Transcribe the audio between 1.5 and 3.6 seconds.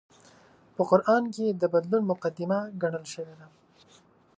د بدلون مقدمه ګڼل شوې ده